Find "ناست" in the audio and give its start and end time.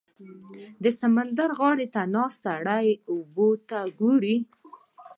2.15-2.39